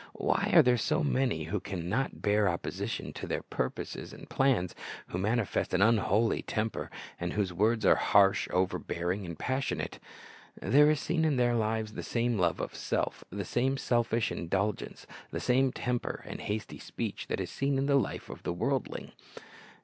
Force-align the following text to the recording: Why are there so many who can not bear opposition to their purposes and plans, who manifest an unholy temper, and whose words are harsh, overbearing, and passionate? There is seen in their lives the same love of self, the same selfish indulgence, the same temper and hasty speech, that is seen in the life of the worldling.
Why 0.17 0.49
are 0.55 0.63
there 0.63 0.77
so 0.77 1.03
many 1.03 1.43
who 1.43 1.59
can 1.59 1.87
not 1.87 2.23
bear 2.23 2.49
opposition 2.49 3.13
to 3.13 3.27
their 3.27 3.43
purposes 3.43 4.13
and 4.13 4.27
plans, 4.27 4.73
who 5.09 5.19
manifest 5.19 5.75
an 5.75 5.83
unholy 5.83 6.41
temper, 6.41 6.89
and 7.19 7.33
whose 7.33 7.53
words 7.53 7.85
are 7.85 7.93
harsh, 7.97 8.47
overbearing, 8.49 9.27
and 9.27 9.37
passionate? 9.37 9.99
There 10.59 10.89
is 10.89 10.99
seen 10.99 11.23
in 11.23 11.35
their 11.35 11.53
lives 11.53 11.93
the 11.93 12.01
same 12.01 12.39
love 12.39 12.59
of 12.59 12.73
self, 12.75 13.23
the 13.29 13.45
same 13.45 13.77
selfish 13.77 14.31
indulgence, 14.31 15.05
the 15.29 15.39
same 15.39 15.71
temper 15.71 16.23
and 16.25 16.41
hasty 16.41 16.79
speech, 16.79 17.27
that 17.27 17.39
is 17.39 17.51
seen 17.51 17.77
in 17.77 17.85
the 17.85 17.93
life 17.93 18.27
of 18.27 18.41
the 18.41 18.53
worldling. 18.53 19.11